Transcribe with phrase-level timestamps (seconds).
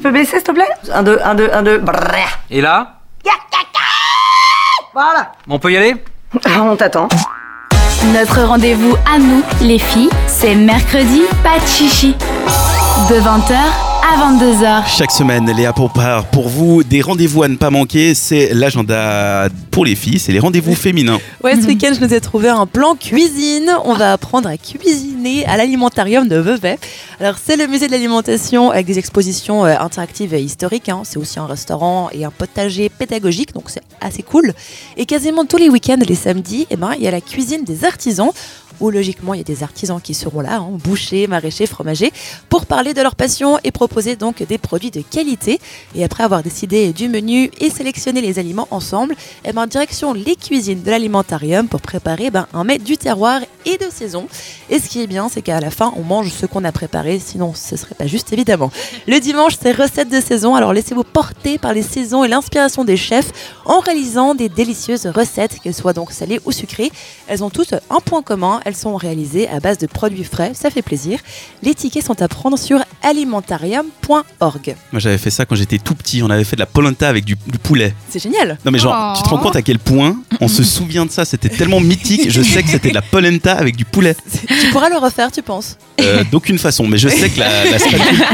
[0.00, 1.82] tu peux baisser s'il te plaît Un, deux, un, deux, un, deux.
[2.50, 3.00] Et là
[4.94, 5.32] Voilà.
[5.46, 5.94] On peut y aller
[6.46, 7.06] Ah, on t'attend.
[8.14, 12.14] Notre rendez-vous à nous, les filles, c'est mercredi, pas de chichi.
[13.10, 13.54] De 20h
[14.02, 14.82] à 22h.
[14.88, 18.14] Chaque semaine, Léa prépare pour vous des rendez-vous à ne pas manquer.
[18.14, 21.18] C'est l'agenda pour les filles, c'est les rendez-vous féminins.
[21.44, 23.70] Ouais, ce week-end, je nous ai trouvé un plan cuisine.
[23.84, 26.78] On va apprendre à cuisiner à l'alimentarium de Vevey.
[27.20, 30.88] Alors, c'est le musée de l'alimentation avec des expositions euh, interactives et historiques.
[30.88, 31.02] hein.
[31.04, 34.54] C'est aussi un restaurant et un potager pédagogique, donc c'est assez cool.
[34.96, 37.84] Et quasiment tous les week-ends, les samedis, eh ben, il y a la cuisine des
[37.84, 38.30] artisans
[38.80, 42.12] où logiquement il y a des artisans qui seront là, hein, bouchers, maraîchers, fromagers,
[42.48, 45.60] pour parler de leur passion et proposer donc des produits de qualité.
[45.94, 49.14] Et après avoir décidé du menu et sélectionné les aliments ensemble,
[49.44, 53.76] eh ben, direction les cuisines de l'alimentarium pour préparer ben, un mets du terroir et
[53.76, 54.26] de saison.
[54.70, 57.09] Et ce qui est bien, c'est qu'à la fin, on mange ce qu'on a préparé,
[57.18, 58.70] sinon ce serait pas juste évidemment.
[59.08, 62.96] Le dimanche, c'est recettes de saison, alors laissez-vous porter par les saisons et l'inspiration des
[62.96, 63.30] chefs
[63.64, 66.92] en réalisant des délicieuses recettes, qu'elles soient donc salées ou sucrées.
[67.26, 70.70] Elles ont toutes un point commun, elles sont réalisées à base de produits frais, ça
[70.70, 71.18] fait plaisir.
[71.62, 74.76] Les tickets sont à prendre sur alimentarium.org.
[74.92, 76.22] Moi, j'avais fait ça quand j'étais tout petit.
[76.22, 77.94] On avait fait de la polenta avec du, du poulet.
[78.08, 79.14] C'est génial Non, mais genre, Oh.
[79.16, 82.30] tu te rends compte à quel point on se souvient de ça C'était tellement mythique.
[82.30, 84.16] Je sais que c'était de la polenta avec du poulet.
[84.60, 86.86] Tu pourras le refaire, tu penses Euh, D'aucune façon.
[86.86, 88.24] Mais je sais que la, la spatule,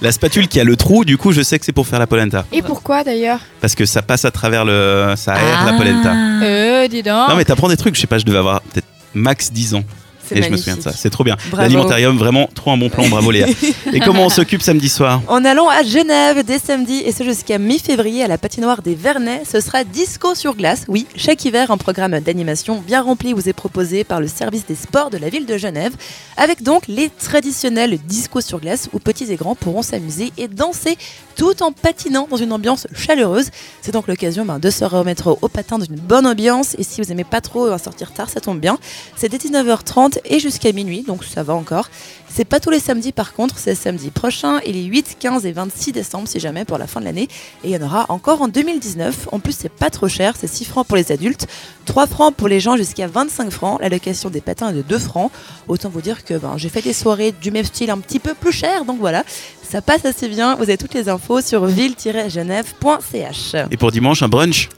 [0.00, 2.06] la spatule qui a le trou, du coup, je sais que c'est pour faire la
[2.06, 2.44] polenta.
[2.52, 3.40] Et pourquoi d'ailleurs?
[3.60, 5.14] Parce que ça passe à travers le.
[5.16, 6.12] Ça aère la polenta.
[6.42, 7.28] Euh, dis donc.
[7.28, 7.94] Non, mais t'apprends des trucs.
[7.94, 9.84] Je sais pas, je devais avoir peut-être max 10 ans.
[10.32, 10.92] Et je me souviens de ça.
[10.92, 11.36] C'est trop bien.
[11.56, 13.08] L'alimentarium, vraiment, trop un bon plan.
[13.08, 13.46] Bravo Léa.
[13.92, 17.58] Et comment on s'occupe samedi soir En allant à Genève dès samedi et ce jusqu'à
[17.58, 20.84] mi-février à la patinoire des Vernets, ce sera Disco sur glace.
[20.88, 24.74] Oui, chaque hiver, un programme d'animation bien rempli vous est proposé par le service des
[24.74, 25.92] sports de la ville de Genève,
[26.36, 30.96] avec donc les traditionnels discos sur glace où petits et grands pourront s'amuser et danser
[31.36, 33.50] tout en patinant dans une ambiance chaleureuse.
[33.82, 37.00] C'est donc l'occasion ben, de se remettre au patin dans une bonne ambiance et si
[37.00, 38.78] vous aimez pas trop sortir tard, ça tombe bien.
[39.16, 41.88] C'est dès 19h30 et jusqu'à minuit, donc ça va encore.
[42.28, 45.52] C'est pas tous les samedis par contre, c'est samedi prochain et les 8, 15 et
[45.52, 47.28] 26 décembre si jamais pour la fin de l'année.
[47.64, 49.28] Et il y en aura encore en 2019.
[49.32, 51.46] En plus, c'est pas trop cher, c'est 6 francs pour les adultes,
[51.86, 53.80] 3 francs pour les gens jusqu'à 25 francs.
[53.80, 55.30] La location des patins est de 2 francs.
[55.68, 58.34] Autant vous dire que ben, j'ai fait des soirées du même style un petit peu
[58.34, 59.24] plus cher, donc voilà.
[59.70, 60.56] Ça passe assez bien.
[60.56, 63.54] Vous avez toutes les infos sur ville-genève.ch.
[63.70, 64.68] Et pour dimanche, un brunch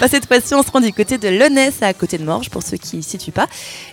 [0.00, 2.62] Bah, cette fois-ci, on se rend du côté de Lonnès, à côté de Morges, pour
[2.62, 3.46] ceux qui ne situent pas.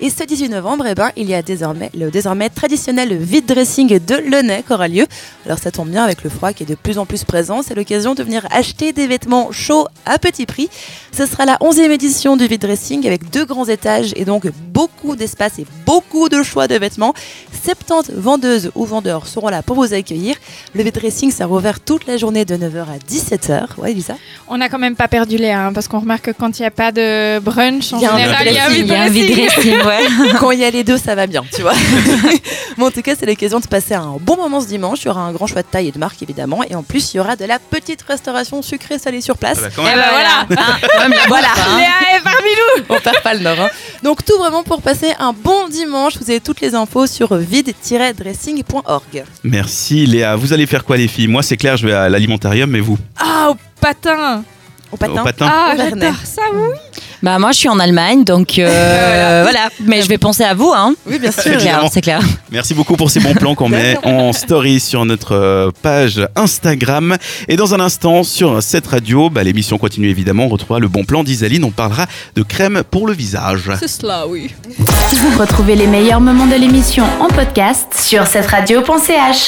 [0.00, 3.98] Et ce 18 novembre, eh ben, il y a désormais le désormais traditionnel vide dressing
[3.98, 5.06] de Lonnais qui aura lieu.
[5.46, 7.62] Alors ça tombe bien avec le froid qui est de plus en plus présent.
[7.62, 10.68] C'est l'occasion de venir acheter des vêtements chauds à petit prix.
[11.12, 14.46] Ce sera la 11e édition du vide dressing avec deux grands étages et donc
[14.78, 17.12] beaucoup d'espace et beaucoup de choix de vêtements.
[17.64, 20.36] 70 vendeuses ou vendeurs seront là pour vous accueillir.
[20.72, 23.70] Le vide dressing, ça rouvert toute la journée de 9h à 17h.
[23.78, 24.14] Ouais, Lisa
[24.46, 26.66] On n'a quand même pas perdu les hein, parce qu'on remarque que quand il n'y
[26.66, 29.02] a pas de brunch, en général, il y a un dressing, vide il y a
[29.02, 30.22] un dressing.
[30.22, 31.74] vide Quand il y a les deux, ça va bien, tu vois.
[32.78, 35.02] bon, en tout cas, c'est l'occasion de passer un bon moment ce dimanche.
[35.02, 36.62] Il y aura un grand choix de taille et de marque, évidemment.
[36.62, 39.58] Et en plus, il y aura de la petite restauration sucrée salée sur place.
[39.58, 42.17] Ah bah, quand Eh ben voilà, voilà, Léa est parmi nous.
[42.88, 43.60] On perd pas le nord.
[43.60, 43.68] hein.
[44.02, 46.16] Donc, tout vraiment pour passer un bon dimanche.
[46.20, 49.24] Vous avez toutes les infos sur vide-dressing.org.
[49.44, 50.36] Merci Léa.
[50.36, 51.28] Vous allez faire quoi les filles?
[51.28, 52.98] Moi c'est clair, je vais à l'alimentarium, mais vous?
[53.18, 54.44] Ah, au patin.
[54.90, 55.20] Au patin.
[55.20, 56.68] Au patin Ah, j'adore ça, oui.
[57.22, 60.72] Bah moi je suis en Allemagne donc euh, voilà mais je vais penser à vous
[60.74, 60.94] hein.
[61.06, 61.42] Oui, bien sûr.
[61.42, 62.20] C'est clair, c'est clair.
[62.50, 67.16] Merci beaucoup pour ces bons plans qu'on met en story sur notre euh, page Instagram.
[67.48, 70.44] Et dans un instant, sur cette radio, bah, l'émission continue évidemment.
[70.44, 71.64] On retrouvera le bon plan d'Isaline.
[71.64, 73.70] On parlera de crème pour le visage.
[73.78, 74.50] C'est cela, oui.
[75.38, 79.46] Retrouvez les meilleurs moments de l'émission en podcast sur cette radio.ch.